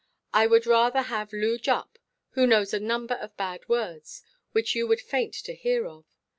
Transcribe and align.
I 0.33 0.47
would 0.47 0.65
rather 0.65 1.03
have 1.03 1.31
Loo 1.31 1.59
Jupp, 1.59 1.99
who 2.31 2.47
knows 2.47 2.73
a 2.73 2.79
number 2.79 3.13
of 3.13 3.37
bad 3.37 3.69
words, 3.69 4.23
which 4.51 4.73
you 4.73 4.87
would 4.87 4.99
faint 4.99 5.35
to 5.45 5.53
hear 5.53 5.85
of. 5.85 6.05